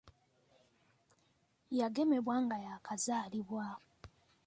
Yagemebwa 1.77 2.35
nga 2.43 2.57
yaakazaalibwa. 2.65 3.65